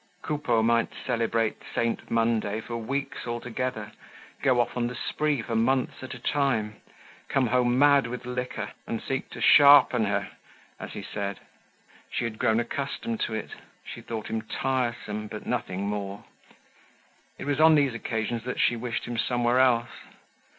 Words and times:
Coupeau 0.23 0.63
might 0.63 0.89
celebrate 1.05 1.61
Saint 1.75 2.09
Monday 2.09 2.59
for 2.59 2.75
weeks 2.75 3.27
altogether, 3.27 3.91
go 4.41 4.59
off 4.59 4.75
on 4.75 4.87
the 4.87 4.95
spree 4.95 5.43
for 5.43 5.55
months 5.55 6.01
at 6.01 6.15
a 6.15 6.19
time, 6.19 6.77
come 7.29 7.45
home 7.45 7.77
mad 7.77 8.07
with 8.07 8.25
liquor, 8.25 8.71
and 8.87 8.99
seek 8.99 9.29
to 9.29 9.39
sharpen 9.39 10.05
her 10.05 10.27
as 10.79 10.93
he 10.93 11.03
said, 11.03 11.39
she 12.09 12.23
had 12.23 12.39
grown 12.39 12.59
accustomed 12.59 13.19
to 13.19 13.35
it, 13.35 13.51
she 13.85 14.01
thought 14.01 14.25
him 14.25 14.41
tiresome, 14.41 15.27
but 15.27 15.45
nothing 15.45 15.85
more. 15.87 16.23
It 17.37 17.45
was 17.45 17.59
on 17.59 17.75
these 17.75 17.93
occasions 17.93 18.43
that 18.43 18.59
she 18.59 18.75
wished 18.75 19.05
him 19.05 19.19
somewhere 19.19 19.59
else. 19.59 19.91